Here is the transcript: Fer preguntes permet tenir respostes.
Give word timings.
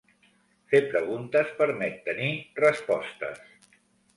Fer 0.71 0.79
preguntes 0.93 1.53
permet 1.61 1.99
tenir 2.09 2.33
respostes. 2.63 3.45